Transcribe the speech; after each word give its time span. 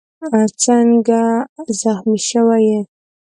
څنګه 0.63 1.21
زخمي 1.81 2.19
شوی 2.29 2.61
یې؟ 2.69 2.79